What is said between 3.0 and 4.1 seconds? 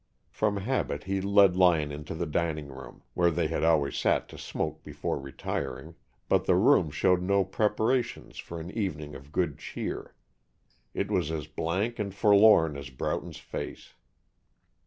where they had always